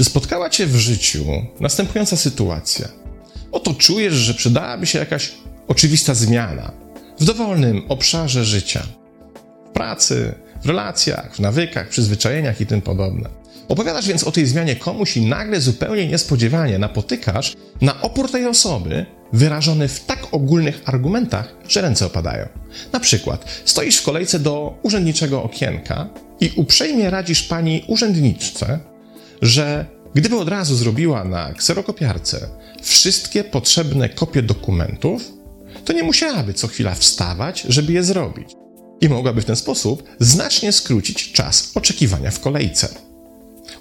Czy 0.00 0.04
spotkała 0.04 0.50
Cię 0.50 0.66
w 0.66 0.76
życiu 0.76 1.24
następująca 1.60 2.16
sytuacja? 2.16 2.88
Oto 3.52 3.74
czujesz, 3.74 4.14
że 4.14 4.34
przydałaby 4.34 4.86
się 4.86 4.98
jakaś 4.98 5.32
oczywista 5.68 6.14
zmiana 6.14 6.72
w 7.20 7.24
dowolnym 7.24 7.82
obszarze 7.88 8.44
życia. 8.44 8.82
W 9.66 9.72
pracy, 9.72 10.34
w 10.62 10.66
relacjach, 10.66 11.36
w 11.36 11.40
nawykach, 11.40 11.88
przyzwyczajeniach 11.88 12.60
i 12.60 12.66
tym 12.66 12.82
podobne. 12.82 13.39
Opowiadasz 13.70 14.08
więc 14.08 14.24
o 14.24 14.32
tej 14.32 14.46
zmianie 14.46 14.76
komuś 14.76 15.16
i 15.16 15.26
nagle 15.26 15.60
zupełnie 15.60 16.06
niespodziewanie 16.06 16.78
napotykasz 16.78 17.56
na 17.80 18.02
opór 18.02 18.30
tej 18.30 18.46
osoby 18.46 19.06
wyrażony 19.32 19.88
w 19.88 20.04
tak 20.04 20.34
ogólnych 20.34 20.82
argumentach, 20.84 21.56
że 21.68 21.80
ręce 21.80 22.06
opadają. 22.06 22.48
Na 22.92 23.00
przykład 23.00 23.62
stoisz 23.64 23.96
w 23.96 24.02
kolejce 24.02 24.38
do 24.38 24.78
urzędniczego 24.82 25.42
okienka 25.42 26.08
i 26.40 26.52
uprzejmie 26.56 27.10
radzisz 27.10 27.42
pani 27.42 27.84
urzędniczce, 27.86 28.78
że 29.42 29.86
gdyby 30.14 30.36
od 30.38 30.48
razu 30.48 30.76
zrobiła 30.76 31.24
na 31.24 31.54
kserokopiarce 31.54 32.48
wszystkie 32.82 33.44
potrzebne 33.44 34.08
kopie 34.08 34.42
dokumentów, 34.42 35.32
to 35.84 35.92
nie 35.92 36.02
musiałaby 36.02 36.54
co 36.54 36.68
chwila 36.68 36.94
wstawać, 36.94 37.64
żeby 37.68 37.92
je 37.92 38.04
zrobić. 38.04 38.48
I 39.00 39.08
mogłaby 39.08 39.42
w 39.42 39.44
ten 39.44 39.56
sposób 39.56 40.02
znacznie 40.20 40.72
skrócić 40.72 41.32
czas 41.32 41.72
oczekiwania 41.74 42.30
w 42.30 42.40
kolejce. 42.40 43.09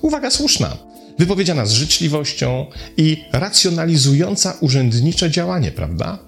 Uwaga 0.02 0.31
słuszna, 0.31 0.77
wypowiedziana 1.20 1.66
z 1.66 1.71
życzliwością 1.71 2.66
i 2.98 3.23
racjonalizująca 3.31 4.57
urzędnicze 4.62 5.31
działanie, 5.31 5.71
prawda? 5.71 6.20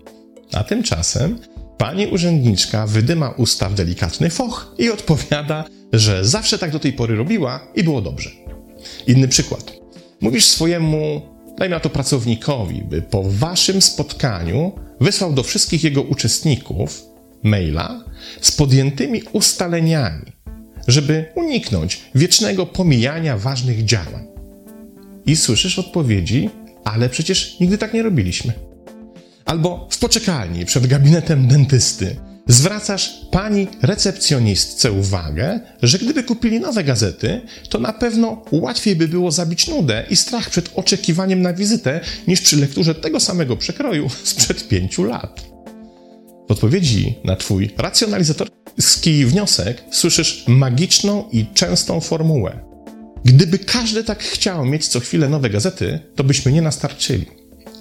A 0.54 0.64
tymczasem 0.64 1.40
pani 1.78 2.08
urzędniczka 2.08 2.88
wydyma 2.88 3.30
usta 3.30 3.70
w 3.70 3.74
delikatny 3.74 4.30
foch 4.30 4.76
i 4.78 4.90
odpowiada, 4.90 5.66
że 5.94 6.26
zawsze 6.26 6.58
tak 6.58 6.72
do 6.72 6.80
tej 6.80 6.94
pory 6.94 7.16
robiła 7.16 7.68
i 7.76 7.84
było 7.84 8.02
dobrze. 8.02 8.30
Inny 9.08 9.28
przykład. 9.28 9.74
Mówisz 10.22 10.46
swojemu, 10.46 11.22
dajmy 11.58 11.76
na 11.76 11.80
to 11.80 11.90
pracownikowi, 11.90 12.82
by 12.82 13.02
po 13.02 13.24
waszym 13.24 13.82
spotkaniu 13.82 14.72
wysłał 15.02 15.34
do 15.34 15.44
wszystkich 15.44 15.84
jego 15.84 16.02
uczestników 16.02 17.04
maila 17.44 18.04
z 18.42 18.52
podjętymi 18.52 19.22
ustaleniami, 19.34 20.32
żeby 20.88 21.26
uniknąć 21.36 22.02
wiecznego 22.16 22.66
pomijania 22.66 23.38
ważnych 23.38 23.86
działań. 23.86 24.28
I 25.26 25.36
słyszysz 25.36 25.80
odpowiedzi, 25.80 26.50
ale 26.84 27.10
przecież 27.10 27.60
nigdy 27.60 27.78
tak 27.78 27.94
nie 27.94 28.04
robiliśmy. 28.04 28.54
Albo 29.46 29.88
w 29.92 30.00
poczekalni 30.00 30.66
przed 30.66 30.88
gabinetem 30.88 31.48
dentysty 31.48 32.16
zwracasz 32.48 33.12
pani 33.32 33.68
recepcjonistce 33.82 34.92
uwagę, 34.92 35.60
że 35.82 36.00
gdyby 36.00 36.24
kupili 36.24 36.60
nowe 36.60 36.84
gazety, 36.84 37.42
to 37.70 37.80
na 37.80 37.94
pewno 37.94 38.44
łatwiej 38.52 38.96
by 38.96 39.08
było 39.08 39.32
zabić 39.32 39.68
nudę 39.68 40.06
i 40.10 40.16
strach 40.16 40.50
przed 40.50 40.72
oczekiwaniem 40.76 41.42
na 41.42 41.54
wizytę 41.54 42.00
niż 42.28 42.42
przy 42.42 42.58
lekturze 42.58 42.96
tego 42.96 43.20
samego 43.20 43.58
przekroju 43.58 44.10
sprzed 44.24 44.68
pięciu 44.68 45.04
lat. 45.04 45.52
Odpowiedzi 46.52 47.16
na 47.24 47.36
twój 47.36 47.70
racjonalizatorski 47.78 49.26
wniosek 49.26 49.84
słyszysz 49.92 50.44
magiczną 50.48 51.30
i 51.32 51.46
częstą 51.54 52.00
formułę. 52.00 52.60
Gdyby 53.26 53.60
każdy 53.60 54.04
tak 54.04 54.24
chciał 54.24 54.66
mieć 54.66 54.88
co 54.88 55.00
chwilę 55.00 55.30
nowe 55.30 55.50
gazety, 55.50 56.00
to 56.16 56.24
byśmy 56.24 56.52
nie 56.52 56.62
nastarczyli. 56.62 57.26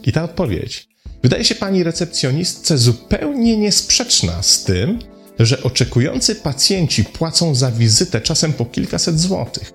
I 0.06 0.12
ta 0.12 0.24
odpowiedź 0.24 0.88
wydaje 1.22 1.44
się 1.44 1.54
pani 1.54 1.84
recepcjonistce 1.84 2.78
zupełnie 2.78 3.56
niesprzeczna 3.56 4.42
z 4.42 4.64
tym, 4.64 4.98
że 5.38 5.62
oczekujący 5.62 6.34
pacjenci 6.34 7.04
płacą 7.04 7.54
za 7.54 7.70
wizytę 7.70 8.20
czasem 8.20 8.52
po 8.52 8.64
kilkaset 8.64 9.20
złotych. 9.20 9.72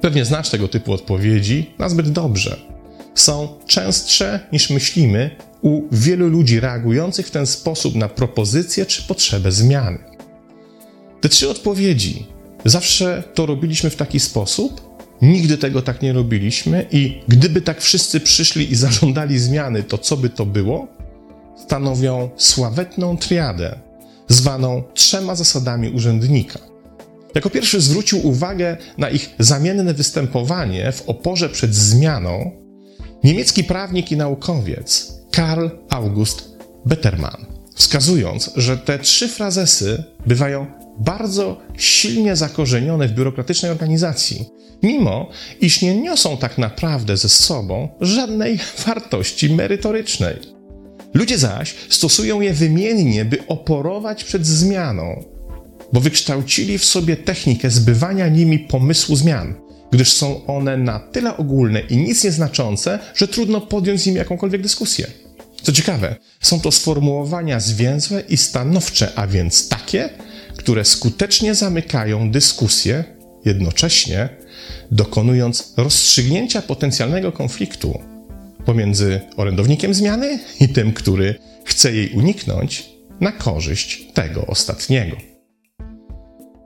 Pewnie 0.00 0.24
znasz 0.24 0.50
tego 0.50 0.68
typu 0.68 0.92
odpowiedzi 0.92 1.74
nazbyt 1.78 2.12
dobrze. 2.12 2.73
Są 3.14 3.48
częstsze 3.66 4.40
niż 4.52 4.70
myślimy 4.70 5.30
u 5.62 5.82
wielu 5.92 6.28
ludzi 6.28 6.60
reagujących 6.60 7.26
w 7.26 7.30
ten 7.30 7.46
sposób 7.46 7.94
na 7.94 8.08
propozycję 8.08 8.86
czy 8.86 9.02
potrzebę 9.02 9.52
zmiany. 9.52 9.98
Te 11.20 11.28
trzy 11.28 11.50
odpowiedzi 11.50 12.26
zawsze 12.64 13.22
to 13.34 13.46
robiliśmy 13.46 13.90
w 13.90 13.96
taki 13.96 14.20
sposób, 14.20 14.94
Nigdy 15.22 15.58
tego 15.58 15.82
tak 15.82 16.02
nie 16.02 16.12
robiliśmy 16.12 16.86
i 16.90 17.20
gdyby 17.28 17.60
tak 17.60 17.80
wszyscy 17.80 18.20
przyszli 18.20 18.72
i 18.72 18.76
zażądali 18.76 19.38
zmiany, 19.38 19.82
to 19.82 19.98
co 19.98 20.16
by 20.16 20.30
to 20.30 20.46
było? 20.46 20.88
Stanowią 21.66 22.30
sławetną 22.36 23.16
triadę, 23.16 23.78
zwaną 24.28 24.82
trzema 24.94 25.34
zasadami 25.34 25.90
urzędnika. 25.90 26.58
Jako 27.34 27.50
pierwszy 27.50 27.80
zwrócił 27.80 28.26
uwagę 28.26 28.76
na 28.98 29.10
ich 29.10 29.34
zamienne 29.38 29.94
występowanie 29.94 30.92
w 30.92 31.08
oporze 31.08 31.48
przed 31.48 31.74
zmianą 31.74 32.50
niemiecki 33.24 33.64
prawnik 33.64 34.12
i 34.12 34.16
naukowiec 34.16 35.14
Karl 35.30 35.68
August 35.90 36.58
Bettermann, 36.86 37.46
wskazując, 37.74 38.50
że 38.56 38.78
te 38.78 38.98
trzy 38.98 39.28
frazesy 39.28 40.04
bywają 40.26 40.66
bardzo 40.98 41.60
silnie 41.76 42.36
zakorzenione 42.36 43.08
w 43.08 43.12
biurokratycznej 43.12 43.70
organizacji, 43.72 44.44
mimo 44.82 45.30
iż 45.60 45.82
nie 45.82 45.94
niosą 45.94 46.36
tak 46.36 46.58
naprawdę 46.58 47.16
ze 47.16 47.28
sobą 47.28 47.88
żadnej 48.00 48.58
wartości 48.86 49.50
merytorycznej. 49.50 50.36
Ludzie 51.14 51.38
zaś 51.38 51.74
stosują 51.88 52.40
je 52.40 52.52
wymiennie, 52.52 53.24
by 53.24 53.46
oporować 53.46 54.24
przed 54.24 54.46
zmianą, 54.46 55.24
bo 55.92 56.00
wykształcili 56.00 56.78
w 56.78 56.84
sobie 56.84 57.16
technikę 57.16 57.70
zbywania 57.70 58.28
nimi 58.28 58.58
pomysłu 58.58 59.16
zmian, 59.16 59.54
gdyż 59.94 60.12
są 60.12 60.46
one 60.46 60.76
na 60.76 60.98
tyle 60.98 61.36
ogólne 61.36 61.80
i 61.80 61.96
nic 61.96 62.24
nieznaczące, 62.24 62.98
że 63.14 63.28
trudno 63.28 63.60
podjąć 63.60 64.00
z 64.00 64.06
nimi 64.06 64.18
jakąkolwiek 64.18 64.62
dyskusję. 64.62 65.06
Co 65.62 65.72
ciekawe, 65.72 66.16
są 66.40 66.60
to 66.60 66.70
sformułowania 66.72 67.60
zwięzłe 67.60 68.20
i 68.20 68.36
stanowcze, 68.36 69.12
a 69.16 69.26
więc 69.26 69.68
takie, 69.68 70.08
które 70.56 70.84
skutecznie 70.84 71.54
zamykają 71.54 72.30
dyskusję, 72.30 73.04
jednocześnie 73.44 74.28
dokonując 74.90 75.74
rozstrzygnięcia 75.76 76.62
potencjalnego 76.62 77.32
konfliktu 77.32 78.00
pomiędzy 78.64 79.20
orędownikiem 79.36 79.94
zmiany 79.94 80.38
i 80.60 80.68
tym, 80.68 80.92
który 80.92 81.34
chce 81.64 81.94
jej 81.94 82.10
uniknąć, 82.10 82.90
na 83.20 83.32
korzyść 83.32 84.06
tego 84.14 84.46
ostatniego. 84.46 85.33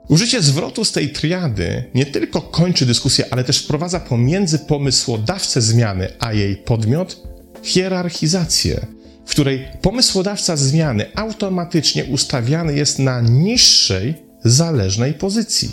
Użycie 0.09 0.41
zwrotu 0.41 0.85
z 0.85 0.91
tej 0.91 1.09
triady 1.09 1.83
nie 1.95 2.05
tylko 2.05 2.41
kończy 2.41 2.85
dyskusję, 2.85 3.25
ale 3.31 3.43
też 3.43 3.57
wprowadza 3.57 3.99
pomiędzy 3.99 4.59
pomysłodawcę 4.59 5.61
zmiany 5.61 6.07
a 6.19 6.33
jej 6.33 6.55
podmiot 6.55 7.27
hierarchizację, 7.63 8.85
w 9.25 9.31
której 9.31 9.67
pomysłodawca 9.81 10.57
zmiany 10.57 11.05
automatycznie 11.15 12.05
ustawiany 12.05 12.73
jest 12.73 12.99
na 12.99 13.21
niższej, 13.21 14.13
zależnej 14.43 15.13
pozycji. 15.13 15.71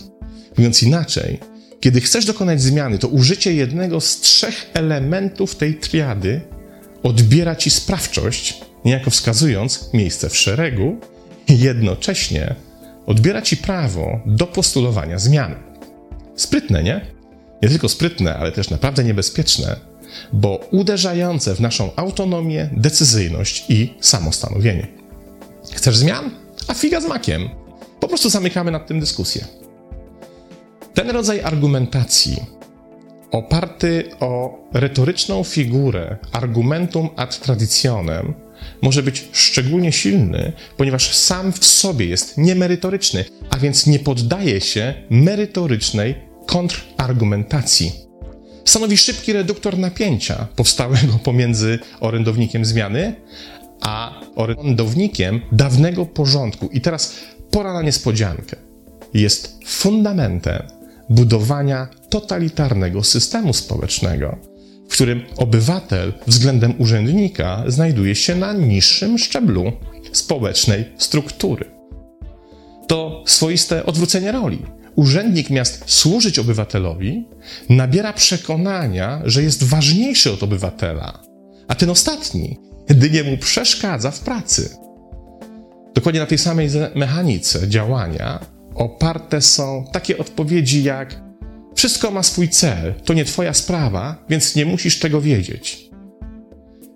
Mówiąc 0.56 0.82
inaczej, 0.82 1.38
kiedy 1.80 2.00
chcesz 2.00 2.24
dokonać 2.24 2.62
zmiany, 2.62 2.98
to 2.98 3.08
użycie 3.08 3.54
jednego 3.54 4.00
z 4.00 4.20
trzech 4.20 4.70
elementów 4.74 5.54
tej 5.54 5.74
triady 5.74 6.40
odbiera 7.02 7.56
ci 7.56 7.70
sprawczość, 7.70 8.60
niejako 8.84 9.10
wskazując 9.10 9.90
miejsce 9.92 10.30
w 10.30 10.36
szeregu, 10.36 11.00
jednocześnie 11.48 12.54
odbiera 13.06 13.42
ci 13.42 13.56
prawo 13.56 14.20
do 14.26 14.46
postulowania 14.46 15.18
zmiany. 15.18 15.56
Sprytne, 16.36 16.82
nie? 16.82 17.06
Nie 17.62 17.68
tylko 17.68 17.88
sprytne, 17.88 18.36
ale 18.36 18.52
też 18.52 18.70
naprawdę 18.70 19.04
niebezpieczne, 19.04 19.76
bo 20.32 20.60
uderzające 20.70 21.54
w 21.54 21.60
naszą 21.60 21.90
autonomię, 21.96 22.70
decyzyjność 22.72 23.64
i 23.68 23.94
samostanowienie. 24.00 24.86
Chcesz 25.72 25.96
zmian? 25.96 26.30
A 26.68 26.74
figa 26.74 27.00
z 27.00 27.06
makiem. 27.06 27.48
Po 28.00 28.08
prostu 28.08 28.30
zamykamy 28.30 28.70
nad 28.70 28.86
tym 28.86 29.00
dyskusję. 29.00 29.44
Ten 30.94 31.10
rodzaj 31.10 31.40
argumentacji, 31.40 32.36
oparty 33.30 34.10
o 34.20 34.58
retoryczną 34.72 35.44
figurę 35.44 36.16
argumentum 36.32 37.08
ad 37.16 37.40
traditionem, 37.40 38.34
może 38.82 39.02
być 39.02 39.28
szczególnie 39.32 39.92
silny, 39.92 40.52
ponieważ 40.76 41.14
sam 41.16 41.52
w 41.52 41.64
sobie 41.64 42.06
jest 42.06 42.38
niemerytoryczny, 42.38 43.24
a 43.50 43.56
więc 43.56 43.86
nie 43.86 43.98
poddaje 43.98 44.60
się 44.60 44.94
merytorycznej 45.10 46.14
kontrargumentacji. 46.46 47.92
Stanowi 48.64 48.96
szybki 48.96 49.32
reduktor 49.32 49.78
napięcia 49.78 50.46
powstałego 50.56 51.18
pomiędzy 51.24 51.78
orędownikiem 52.00 52.64
zmiany 52.64 53.14
a 53.80 54.20
orędownikiem 54.34 55.40
dawnego 55.52 56.06
porządku. 56.06 56.68
I 56.72 56.80
teraz 56.80 57.14
pora 57.50 57.72
na 57.72 57.82
niespodziankę. 57.82 58.56
Jest 59.14 59.58
fundamentem 59.66 60.62
budowania 61.10 61.88
totalitarnego 62.10 63.04
systemu 63.04 63.52
społecznego, 63.52 64.38
w 64.88 64.92
którym 64.92 65.22
obywatel 65.36 66.12
względem 66.26 66.74
urzędnika 66.78 67.64
znajduje 67.66 68.14
się 68.14 68.36
na 68.36 68.52
niższym 68.52 69.18
szczeblu 69.18 69.72
społecznej 70.12 70.84
struktury. 70.98 71.64
To 72.88 73.24
swoiste 73.26 73.86
odwrócenie 73.86 74.32
roli. 74.32 74.62
Urzędnik 74.96 75.50
miast 75.50 75.82
służyć 75.86 76.38
obywatelowi, 76.38 77.28
nabiera 77.68 78.12
przekonania, 78.12 79.22
że 79.24 79.42
jest 79.42 79.64
ważniejszy 79.64 80.32
od 80.32 80.42
obywatela, 80.42 81.22
a 81.68 81.74
ten 81.74 81.90
ostatni 81.90 82.58
jedynie 82.88 83.24
mu 83.24 83.36
przeszkadza 83.36 84.10
w 84.10 84.20
pracy. 84.20 84.76
Dokładnie 85.94 86.20
na 86.20 86.26
tej 86.26 86.38
samej 86.38 86.68
mechanice 86.94 87.68
działania 87.68 88.40
oparte 88.74 89.40
są 89.40 89.84
takie 89.92 90.18
odpowiedzi 90.18 90.82
jak 90.82 91.25
wszystko 91.76 92.10
ma 92.10 92.22
swój 92.22 92.48
cel, 92.48 92.94
to 93.04 93.14
nie 93.14 93.24
twoja 93.24 93.54
sprawa, 93.54 94.24
więc 94.28 94.54
nie 94.54 94.66
musisz 94.66 94.98
tego 94.98 95.20
wiedzieć. 95.20 95.86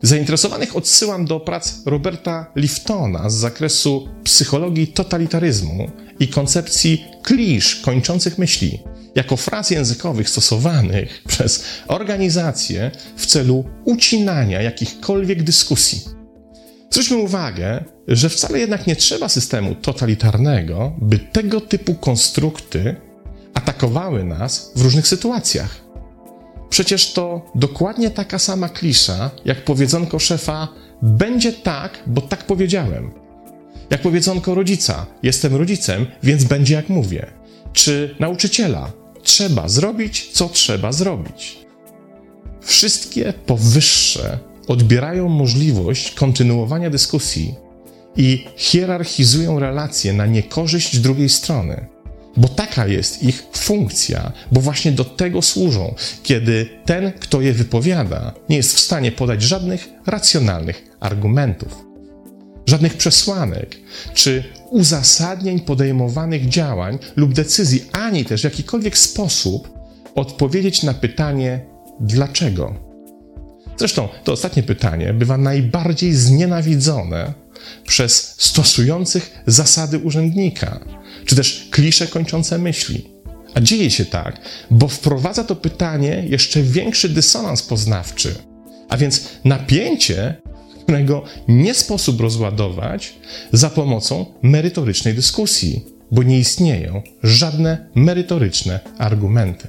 Zainteresowanych 0.02 0.76
odsyłam 0.76 1.24
do 1.24 1.40
prac 1.40 1.86
Roberta 1.86 2.52
Liftona 2.56 3.30
z 3.30 3.34
zakresu 3.34 4.08
psychologii 4.24 4.86
totalitaryzmu 4.88 5.90
i 6.20 6.28
koncepcji 6.28 7.04
klisz 7.22 7.76
kończących 7.76 8.38
myśli, 8.38 8.82
jako 9.14 9.36
fraz 9.36 9.70
językowych 9.70 10.28
stosowanych 10.28 11.22
przez 11.28 11.64
organizacje 11.88 12.90
w 13.16 13.26
celu 13.26 13.64
ucinania 13.84 14.62
jakichkolwiek 14.62 15.42
dyskusji. 15.42 16.00
Zwróćmy 16.90 17.16
uwagę, 17.16 17.84
że 18.08 18.28
wcale 18.28 18.58
jednak 18.58 18.86
nie 18.86 18.96
trzeba 18.96 19.28
systemu 19.28 19.74
totalitarnego, 19.74 20.96
by 21.00 21.18
tego 21.18 21.60
typu 21.60 21.94
konstrukty 21.94 22.96
atakowały 23.70 24.25
nas 24.25 24.72
w 24.76 24.82
różnych 24.82 25.08
sytuacjach. 25.08 25.81
Przecież 26.70 27.12
to 27.12 27.50
dokładnie 27.55 28.11
taka 28.11 28.38
sama 28.38 28.69
klisza, 28.69 29.31
jak 29.44 29.64
powiedzonko 29.64 30.19
szefa: 30.19 30.69
będzie 31.02 31.52
tak, 31.52 32.02
bo 32.06 32.20
tak 32.20 32.46
powiedziałem. 32.46 33.11
Jak 33.90 34.02
powiedzonko 34.02 34.55
rodzica: 34.55 35.06
jestem 35.22 35.56
rodzicem, 35.56 36.06
więc 36.22 36.44
będzie 36.44 36.75
jak 36.75 36.88
mówię. 36.88 37.26
Czy 37.72 38.14
nauczyciela: 38.20 38.93
trzeba 39.22 39.69
zrobić, 39.69 40.31
co 40.32 40.49
trzeba 40.49 40.93
zrobić. 40.93 41.58
Wszystkie 42.61 43.32
powyższe 43.46 44.38
odbierają 44.69 45.28
możliwość 45.28 46.11
kontynuowania 46.11 46.90
dyskusji 46.90 47.55
i 48.16 48.46
hierarchizują 48.56 49.58
relacje 49.58 50.12
na 50.12 50.26
niekorzyść 50.26 50.99
drugiej 50.99 51.28
strony 51.28 52.00
bo 52.36 52.48
taka 52.48 52.86
jest 52.86 53.22
ich 53.22 53.42
funkcja, 53.52 54.32
bo 54.52 54.60
właśnie 54.60 54.92
do 54.92 55.04
tego 55.04 55.42
służą, 55.42 55.94
kiedy 56.22 56.68
ten, 56.84 57.12
kto 57.12 57.40
je 57.40 57.52
wypowiada, 57.52 58.34
nie 58.48 58.56
jest 58.56 58.74
w 58.74 58.80
stanie 58.80 59.12
podać 59.12 59.42
żadnych 59.42 59.88
racjonalnych 60.06 60.82
argumentów, 61.00 61.84
żadnych 62.66 62.96
przesłanek 62.96 63.76
czy 64.14 64.44
uzasadnień 64.70 65.60
podejmowanych 65.60 66.48
działań 66.48 66.98
lub 67.16 67.34
decyzji, 67.34 67.84
ani 67.92 68.24
też 68.24 68.40
w 68.40 68.44
jakikolwiek 68.44 68.98
sposób 68.98 69.78
odpowiedzieć 70.14 70.82
na 70.82 70.94
pytanie 70.94 71.60
dlaczego. 72.00 72.90
Zresztą 73.76 74.08
to 74.24 74.32
ostatnie 74.32 74.62
pytanie 74.62 75.14
bywa 75.14 75.36
najbardziej 75.36 76.14
znienawidzone 76.14 77.34
przez 77.86 78.34
stosujących 78.38 79.42
zasady 79.46 79.98
urzędnika, 79.98 80.80
czy 81.30 81.36
też 81.36 81.68
klisze 81.70 82.06
kończące 82.06 82.58
myśli. 82.58 83.04
A 83.54 83.60
dzieje 83.60 83.90
się 83.90 84.04
tak, 84.04 84.40
bo 84.70 84.88
wprowadza 84.88 85.44
to 85.44 85.56
pytanie 85.56 86.24
jeszcze 86.28 86.62
większy 86.62 87.08
dysonans 87.08 87.62
poznawczy, 87.62 88.34
a 88.88 88.96
więc 88.96 89.28
napięcie, 89.44 90.34
którego 90.82 91.24
nie 91.48 91.74
sposób 91.74 92.20
rozładować 92.20 93.14
za 93.52 93.70
pomocą 93.70 94.26
merytorycznej 94.42 95.14
dyskusji, 95.14 95.84
bo 96.10 96.22
nie 96.22 96.38
istnieją 96.38 97.02
żadne 97.22 97.88
merytoryczne 97.94 98.80
argumenty. 98.98 99.68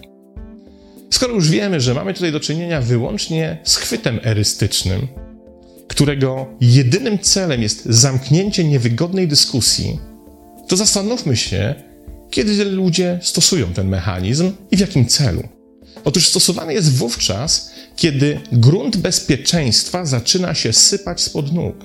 Skoro 1.10 1.34
już 1.34 1.50
wiemy, 1.50 1.82
że 1.82 1.94
mamy 1.94 2.14
tutaj 2.14 2.32
do 2.32 2.40
czynienia 2.40 2.82
wyłącznie 2.82 3.58
z 3.64 3.76
chwytem 3.76 4.20
erystycznym, 4.24 5.08
którego 5.88 6.48
jedynym 6.62 7.20
celem 7.20 7.62
jest 7.62 7.86
zamknięcie 7.86 8.64
niewygodnej 8.64 9.28
dyskusji, 9.28 10.11
to 10.72 10.78
zastanówmy 10.78 11.38
się, 11.38 11.76
kiedy 12.30 12.66
ludzie 12.66 13.20
stosują 13.22 13.74
ten 13.74 13.88
mechanizm 13.88 14.52
i 14.72 14.78
w 14.78 14.80
jakim 14.80 15.06
celu. 15.06 15.44
Otóż 16.04 16.28
stosowany 16.28 16.74
jest 16.74 16.92
wówczas, 16.92 17.72
kiedy 17.96 18.40
grunt 18.52 18.98
bezpieczeństwa 18.98 20.06
zaczyna 20.06 20.54
się 20.54 20.74
sypać 20.74 21.22
spod 21.22 21.54
nóg. 21.54 21.76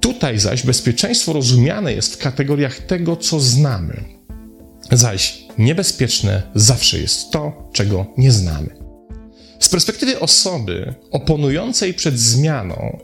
Tutaj 0.00 0.38
zaś 0.38 0.62
bezpieczeństwo 0.62 1.32
rozumiane 1.32 1.92
jest 1.92 2.14
w 2.14 2.18
kategoriach 2.18 2.78
tego, 2.78 3.16
co 3.16 3.40
znamy. 3.40 4.04
Zaś 4.92 5.44
niebezpieczne 5.58 6.42
zawsze 6.54 6.98
jest 6.98 7.30
to, 7.30 7.68
czego 7.72 8.06
nie 8.16 8.32
znamy. 8.32 8.76
Z 9.60 9.68
perspektywy 9.68 10.20
osoby 10.20 10.94
oponującej 11.10 11.94
przed 11.94 12.18
zmianą, 12.18 12.98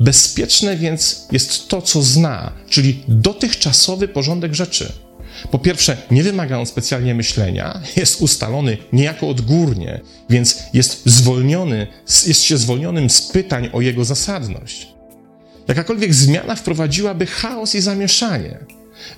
Bezpieczne 0.00 0.76
więc 0.76 1.28
jest 1.32 1.68
to, 1.68 1.82
co 1.82 2.02
zna, 2.02 2.52
czyli 2.68 3.04
dotychczasowy 3.08 4.08
porządek 4.08 4.54
rzeczy. 4.54 4.92
Po 5.50 5.58
pierwsze, 5.58 5.96
nie 6.10 6.22
wymaga 6.22 6.58
on 6.58 6.66
specjalnie 6.66 7.14
myślenia, 7.14 7.80
jest 7.96 8.22
ustalony 8.22 8.78
niejako 8.92 9.28
odgórnie, 9.28 10.00
więc 10.30 10.58
jest 10.72 11.02
zwolniony, 11.06 11.86
jest 12.26 12.42
się 12.42 12.56
zwolnionym 12.56 13.10
z 13.10 13.22
pytań 13.22 13.70
o 13.72 13.80
jego 13.80 14.04
zasadność. 14.04 14.88
Jakakolwiek 15.68 16.14
zmiana 16.14 16.54
wprowadziłaby 16.54 17.26
chaos 17.26 17.74
i 17.74 17.80
zamieszanie 17.80 18.58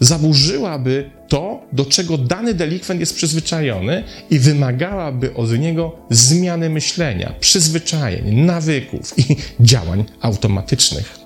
zaburzyłaby 0.01 1.11
to, 1.29 1.63
do 1.73 1.85
czego 1.85 2.19
dany 2.19 2.55
delikwent 2.55 3.01
jest 3.01 3.17
przyzwyczajony 3.17 4.05
i 4.31 4.39
wymagałaby 4.39 5.35
od 5.35 5.59
niego 5.59 5.97
zmiany 6.11 6.71
myślenia, 6.71 7.35
przyzwyczajeń, 7.41 8.35
nawyków 8.35 9.19
i 9.19 9.37
działań 9.61 10.05
automatycznych. 10.21 11.19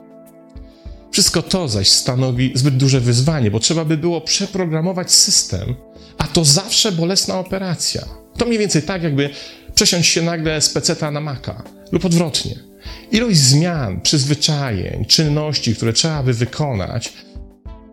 Wszystko 1.13 1.43
to 1.43 1.69
zaś 1.69 1.89
stanowi 1.89 2.53
zbyt 2.55 2.77
duże 2.77 3.01
wyzwanie, 3.01 3.51
bo 3.51 3.61
trzeba 3.61 3.85
by 3.85 3.97
było 3.97 4.21
przeprogramować 4.21 5.13
system, 5.13 5.75
a 6.19 6.27
to 6.27 6.45
zawsze 6.45 6.93
bolesna 6.93 7.39
operacja. 7.39 8.05
To 8.39 8.47
mniej 8.47 8.59
więcej 8.59 8.83
tak, 8.83 9.03
jakby 9.03 9.31
przesiąść 9.75 10.13
się 10.13 10.23
nagle 10.23 10.61
z 10.61 10.71
peceta 10.71 11.11
na 11.11 11.21
Maca 11.21 11.63
lub 11.93 12.05
odwrotnie. 12.05 12.55
Ilość 13.13 13.39
zmian, 13.39 14.01
przyzwyczajeń, 14.01 15.05
czynności, 15.05 15.75
które 15.77 15.93
trzeba 15.93 16.23
by 16.23 16.33
wykonać, 16.33 17.13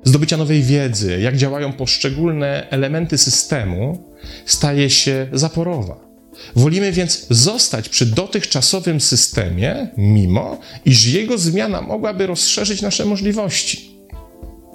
zdobycia 0.07 0.37
nowej 0.37 0.63
wiedzy, 0.63 1.19
jak 1.21 1.37
działają 1.37 1.73
poszczególne 1.73 2.69
elementy 2.69 3.17
systemu, 3.17 4.13
staje 4.45 4.89
się 4.89 5.27
zaporowa. 5.33 6.07
Wolimy 6.55 6.91
więc 6.91 7.27
zostać 7.29 7.89
przy 7.89 8.05
dotychczasowym 8.05 9.01
systemie, 9.01 9.87
mimo 9.97 10.59
iż 10.85 11.05
jego 11.05 11.37
zmiana 11.37 11.81
mogłaby 11.81 12.27
rozszerzyć 12.27 12.81
nasze 12.81 13.05
możliwości. 13.05 13.97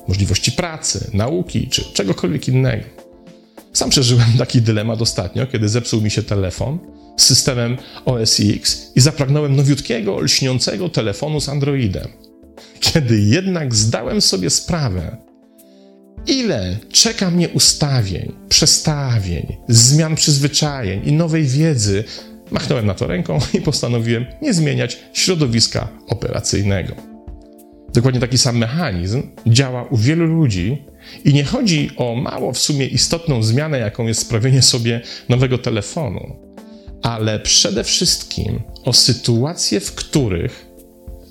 Możliwości 0.09 0.53
pracy, 0.53 1.11
nauki 1.13 1.69
czy 1.69 1.85
czegokolwiek 1.93 2.49
innego. 2.49 2.85
Sam 3.73 3.91
przeżyłem 3.91 4.33
taki 4.39 4.63
dylemat 4.63 5.03
ostatnio, 5.03 5.47
kiedy 5.47 5.69
zepsuł 5.69 6.01
mi 6.01 6.11
się 6.11 6.23
telefon 6.23 6.79
z 7.17 7.25
systemem 7.25 7.77
OS 8.05 8.41
X 8.41 8.93
i 8.97 9.01
zapragnąłem 9.01 9.57
nowiutkiego, 9.57 10.21
lśniącego 10.21 10.89
telefonu 10.89 11.41
z 11.41 11.49
Androidem. 11.49 12.09
Kiedy 12.83 13.21
jednak 13.21 13.75
zdałem 13.75 14.21
sobie 14.21 14.51
sprawę, 14.51 15.17
ile 16.27 16.77
czeka 16.93 17.31
mnie 17.31 17.49
ustawień, 17.49 18.33
przestawień, 18.49 19.57
zmian 19.69 20.15
przyzwyczajeń 20.15 21.09
i 21.09 21.13
nowej 21.13 21.45
wiedzy, 21.45 22.05
machnąłem 22.51 22.87
na 22.87 22.95
to 22.95 23.07
ręką 23.07 23.39
i 23.55 23.61
postanowiłem 23.61 24.27
nie 24.43 24.55
zmieniać 24.55 24.99
środowiska 25.13 25.89
operacyjnego. 26.09 26.95
Dokładnie 27.95 28.21
taki 28.21 28.39
sam 28.39 28.59
mechanizm 28.59 29.23
działa 29.47 29.83
u 29.83 29.97
wielu 29.97 30.27
ludzi 30.27 30.85
i 31.25 31.35
nie 31.35 31.45
chodzi 31.45 31.91
o 31.97 32.15
mało 32.15 32.53
w 32.53 32.59
sumie 32.59 32.87
istotną 32.87 33.43
zmianę, 33.43 33.79
jaką 33.79 34.07
jest 34.07 34.21
sprawienie 34.21 34.63
sobie 34.63 35.01
nowego 35.29 35.59
telefonu, 35.59 36.37
ale 37.03 37.41
przede 37.41 37.85
wszystkim 37.85 38.63
o 38.85 38.93
sytuacje, 38.93 39.81
w 39.81 39.95
których 39.95 40.72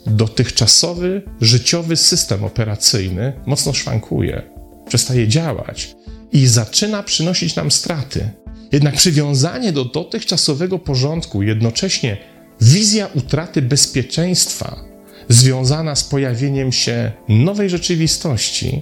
dotychczasowy 0.05 1.22
życiowy 1.41 1.96
system 1.96 2.43
operacyjny 2.43 3.34
mocno 3.46 3.74
szwankuje, 3.74 4.41
przestaje 4.88 5.27
działać 5.27 5.96
i 6.31 6.48
zaczyna 6.48 7.03
przynosić 7.03 7.55
nam 7.55 7.72
straty. 7.72 8.29
Jednak 8.72 8.96
przywiązanie 8.96 9.72
do 9.74 9.86
dotychczasowego 9.86 10.79
porządku, 10.79 11.43
jednocześnie 11.43 12.17
wizja 12.62 13.08
utraty 13.15 13.62
bezpieczeństwa, 13.62 14.84
związana 15.29 15.96
z 15.96 16.03
pojawieniem 16.03 16.72
się 16.72 17.12
nowej 17.29 17.70
rzeczywistości, 17.70 18.81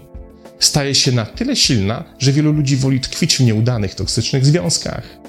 staje 0.60 0.96
się 0.96 1.12
na 1.12 1.26
tyle 1.26 1.56
silna, 1.56 2.04
że 2.20 2.32
wielu 2.32 2.52
ludzi 2.52 2.78
woli 2.78 3.00
tkwić 3.00 3.38
w 3.38 3.40
nieudanych, 3.40 3.96
toksycznych 3.96 4.46
związkach. 4.46 5.20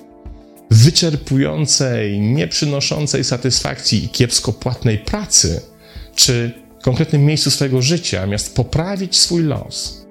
wyczerpującej, 0.70 2.20
nieprzynoszącej 2.20 3.24
satysfakcji 3.24 4.04
i 4.04 4.08
kiepsko 4.08 4.52
płatnej 4.52 4.98
pracy, 4.98 5.60
czy 6.20 6.52
konkretnym 6.82 7.24
miejscu 7.24 7.50
swojego 7.50 7.82
życia, 7.82 8.20
zamiast 8.20 8.56
poprawić 8.56 9.16
swój 9.16 9.42
los. 9.42 10.06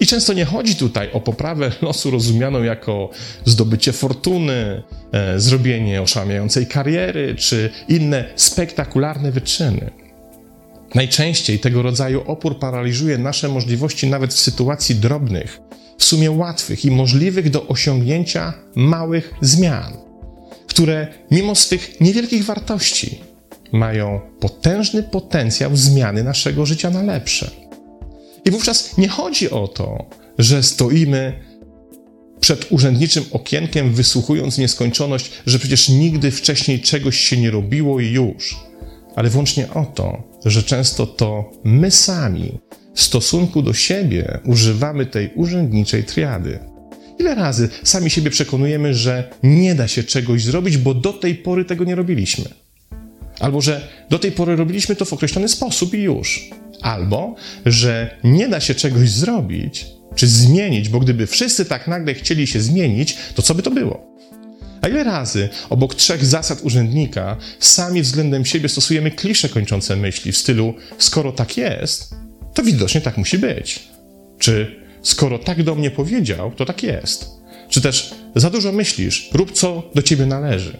I 0.00 0.06
często 0.06 0.32
nie 0.32 0.44
chodzi 0.44 0.76
tutaj 0.76 1.12
o 1.12 1.20
poprawę 1.20 1.72
losu 1.82 2.10
rozumianą 2.10 2.62
jako 2.62 3.10
zdobycie 3.44 3.92
fortuny, 3.92 4.82
e, 5.12 5.40
zrobienie 5.40 6.02
oszałamiającej 6.02 6.66
kariery 6.66 7.34
czy 7.34 7.70
inne 7.88 8.24
spektakularne 8.36 9.32
wyczyny. 9.32 9.90
Najczęściej 10.94 11.58
tego 11.58 11.82
rodzaju 11.82 12.22
opór 12.26 12.58
paraliżuje 12.58 13.18
nasze 13.18 13.48
możliwości 13.48 14.06
nawet 14.06 14.34
w 14.34 14.38
sytuacji 14.38 14.94
drobnych, 14.94 15.60
w 15.98 16.04
sumie 16.04 16.30
łatwych 16.30 16.84
i 16.84 16.90
możliwych 16.90 17.50
do 17.50 17.66
osiągnięcia 17.66 18.52
małych 18.74 19.34
zmian, 19.40 19.92
które 20.66 21.08
mimo 21.30 21.54
swych 21.54 22.00
niewielkich 22.00 22.44
wartości 22.44 23.25
mają 23.76 24.20
potężny 24.40 25.02
potencjał 25.02 25.76
zmiany 25.76 26.24
naszego 26.24 26.66
życia 26.66 26.90
na 26.90 27.02
lepsze. 27.02 27.50
I 28.44 28.50
wówczas 28.50 28.98
nie 28.98 29.08
chodzi 29.08 29.50
o 29.50 29.68
to, 29.68 30.06
że 30.38 30.62
stoimy 30.62 31.32
przed 32.40 32.72
urzędniczym 32.72 33.24
okienkiem, 33.32 33.94
wysłuchując 33.94 34.58
nieskończoność, 34.58 35.30
że 35.46 35.58
przecież 35.58 35.88
nigdy 35.88 36.30
wcześniej 36.30 36.80
czegoś 36.80 37.20
się 37.20 37.36
nie 37.36 37.50
robiło 37.50 38.00
i 38.00 38.10
już, 38.10 38.56
ale 39.16 39.30
wyłącznie 39.30 39.70
o 39.70 39.84
to, 39.84 40.22
że 40.44 40.62
często 40.62 41.06
to 41.06 41.50
my 41.64 41.90
sami 41.90 42.58
w 42.94 43.02
stosunku 43.02 43.62
do 43.62 43.72
siebie 43.72 44.38
używamy 44.44 45.06
tej 45.06 45.30
urzędniczej 45.34 46.04
triady. 46.04 46.58
Ile 47.18 47.34
razy 47.34 47.68
sami 47.82 48.10
siebie 48.10 48.30
przekonujemy, 48.30 48.94
że 48.94 49.30
nie 49.42 49.74
da 49.74 49.88
się 49.88 50.04
czegoś 50.04 50.44
zrobić, 50.44 50.76
bo 50.76 50.94
do 50.94 51.12
tej 51.12 51.34
pory 51.34 51.64
tego 51.64 51.84
nie 51.84 51.94
robiliśmy? 51.94 52.44
Albo 53.46 53.60
że 53.60 53.88
do 54.10 54.18
tej 54.18 54.32
pory 54.32 54.56
robiliśmy 54.56 54.96
to 54.96 55.04
w 55.04 55.12
określony 55.12 55.48
sposób 55.48 55.94
i 55.94 55.98
już. 56.02 56.50
Albo 56.82 57.34
że 57.66 58.18
nie 58.24 58.48
da 58.48 58.60
się 58.60 58.74
czegoś 58.74 59.10
zrobić 59.10 59.86
czy 60.14 60.26
zmienić, 60.26 60.88
bo 60.88 61.00
gdyby 61.00 61.26
wszyscy 61.26 61.64
tak 61.64 61.88
nagle 61.88 62.14
chcieli 62.14 62.46
się 62.46 62.60
zmienić, 62.60 63.16
to 63.34 63.42
co 63.42 63.54
by 63.54 63.62
to 63.62 63.70
było? 63.70 64.06
A 64.82 64.88
ile 64.88 65.04
razy 65.04 65.48
obok 65.70 65.94
trzech 65.94 66.24
zasad 66.24 66.62
urzędnika 66.62 67.36
sami 67.60 68.02
względem 68.02 68.44
siebie 68.44 68.68
stosujemy 68.68 69.10
klisze 69.10 69.48
kończące 69.48 69.96
myśli 69.96 70.32
w 70.32 70.36
stylu 70.36 70.74
skoro 70.98 71.32
tak 71.32 71.56
jest, 71.56 72.14
to 72.54 72.62
widocznie 72.62 73.00
tak 73.00 73.16
musi 73.16 73.38
być. 73.38 73.88
Czy 74.38 74.80
skoro 75.02 75.38
tak 75.38 75.62
do 75.62 75.74
mnie 75.74 75.90
powiedział, 75.90 76.52
to 76.56 76.64
tak 76.64 76.82
jest. 76.82 77.30
Czy 77.68 77.80
też 77.80 78.14
za 78.34 78.50
dużo 78.50 78.72
myślisz, 78.72 79.30
rób 79.32 79.52
co 79.52 79.90
do 79.94 80.02
ciebie 80.02 80.26
należy. 80.26 80.76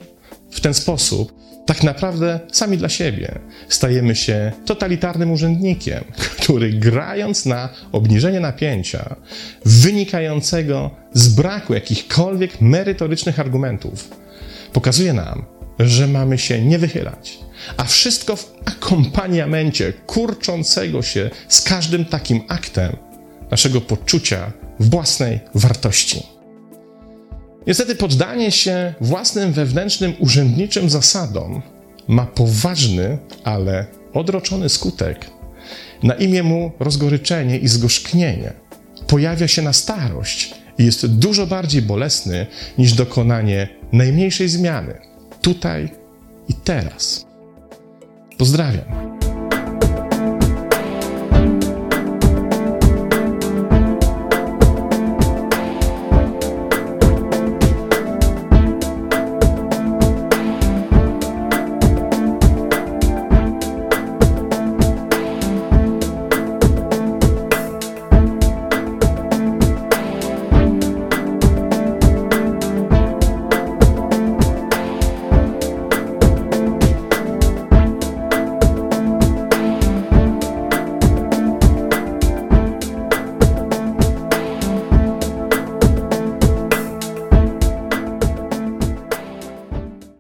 W 0.57 0.61
ten 0.61 0.75
sposób 0.75 1.33
tak 1.67 1.83
naprawdę 1.83 2.41
sami 2.53 2.79
dla 2.79 2.89
siebie 2.89 3.39
stajemy 3.69 4.17
się 4.17 4.53
totalitarnym 4.65 5.31
urzędnikiem, 5.31 6.05
który 6.43 6.71
grając 6.73 7.47
na 7.47 7.69
obniżenie 7.93 8.41
napięcia 8.41 9.17
wynikającego 9.65 10.91
z 11.13 11.29
braku 11.29 11.75
jakichkolwiek 11.75 12.61
merytorycznych 12.61 13.41
argumentów, 13.41 14.11
pokazuje 14.73 15.13
nam, 15.13 15.45
że 15.79 16.07
mamy 16.07 16.39
się 16.39 16.63
nie 16.63 16.79
wychylać, 16.79 17.39
a 17.77 17.85
wszystko 17.85 18.37
w 18.37 18.55
akompaniamencie 18.65 19.93
kurczącego 19.93 21.03
się 21.03 21.31
z 21.49 21.63
każdym 21.63 22.05
takim 22.05 22.43
aktem 22.49 22.97
naszego 23.51 23.81
poczucia 23.81 24.53
własnej 24.81 25.41
wartości. 25.55 26.36
Niestety 27.67 27.95
poddanie 27.95 28.53
się 28.53 28.95
własnym 29.01 29.53
wewnętrznym 29.53 30.15
urzędniczym 30.19 30.91
zasadom 30.91 31.63
ma 32.09 32.27
poważny, 32.27 33.19
ale 33.45 33.87
odroczony 34.13 34.69
skutek. 34.69 35.31
Na 36.03 36.15
imię 36.15 36.43
mu 36.43 36.73
rozgoryczenie 36.79 37.59
i 37.59 37.69
zgorzknienie. 37.69 38.53
Pojawia 39.07 39.49
się 39.49 39.63
na 39.63 39.73
starość 39.73 40.55
i 40.79 40.85
jest 40.85 41.07
dużo 41.07 41.47
bardziej 41.47 41.83
bolesny 41.83 42.47
niż 42.79 42.93
dokonanie 42.93 43.69
najmniejszej 43.93 44.49
zmiany 44.49 44.95
tutaj 45.43 45.89
i 46.49 46.55
teraz. 46.55 47.27
Pozdrawiam. 48.39 49.16